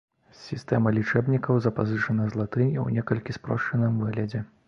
Сістэма 0.43 0.93
лічэбнікаў 0.97 1.59
запазычана 1.65 2.23
з 2.31 2.41
латыні 2.41 2.73
ў 2.73 2.87
некалькі 2.97 3.37
спрошчаным 3.39 4.01
выглядзе. 4.05 4.45